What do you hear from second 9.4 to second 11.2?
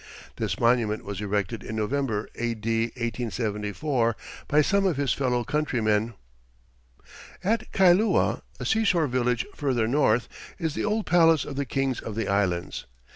further north, is the old